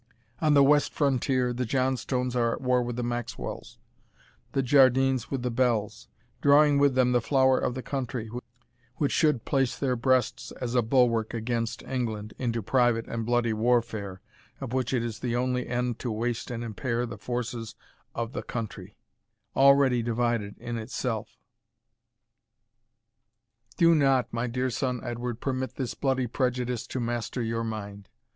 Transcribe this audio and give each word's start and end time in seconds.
On 0.39 0.55
the 0.55 0.63
west 0.63 0.93
frontier, 0.93 1.53
the 1.53 1.63
Johnstones 1.63 2.35
are 2.35 2.53
at 2.53 2.61
war 2.61 2.81
with 2.81 2.95
the 2.95 3.03
Maxwells, 3.03 3.77
the 4.53 4.63
Jardines 4.63 5.29
with 5.29 5.43
the 5.43 5.51
Bells, 5.51 6.07
drawing 6.41 6.79
with 6.79 6.95
them 6.95 7.11
the 7.11 7.21
flower 7.21 7.59
of 7.59 7.75
the 7.75 7.83
country, 7.83 8.27
which 8.95 9.11
should 9.11 9.45
place 9.45 9.77
their 9.77 9.95
breasts 9.95 10.51
as 10.53 10.73
a 10.73 10.81
bulwark 10.81 11.35
against 11.35 11.83
England, 11.83 12.33
into 12.39 12.63
private 12.63 13.05
and 13.07 13.27
bloody 13.27 13.53
warfare, 13.53 14.21
of 14.59 14.73
which 14.73 14.91
it 14.91 15.03
is 15.03 15.19
the 15.19 15.35
only 15.35 15.67
end 15.67 15.99
to 15.99 16.09
waste 16.11 16.49
and 16.49 16.63
impair 16.63 17.05
the 17.05 17.19
forces 17.19 17.75
of 18.15 18.33
the 18.33 18.41
country, 18.41 18.97
already 19.55 20.01
divided 20.01 20.57
in 20.57 20.79
itself. 20.79 21.37
Do 23.77 23.93
not, 23.93 24.33
my 24.33 24.47
dear 24.47 24.71
son 24.71 24.99
Edward, 25.03 25.39
permit 25.39 25.75
this 25.75 25.93
bloody 25.93 26.25
prejudice 26.25 26.87
to 26.87 26.99
master 26.99 27.43
your 27.43 27.63
mind. 27.63 28.09